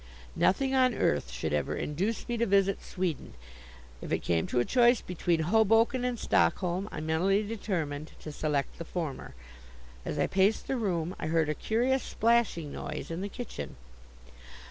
[0.35, 3.35] Nothing on earth should ever induce me to visit Sweden.
[4.01, 8.79] If it came to a choice between Hoboken and Stockholm, I mentally determined to select
[8.79, 9.35] the former.
[10.03, 13.75] As I paced the room I heard a curious splashing noise in the kitchen.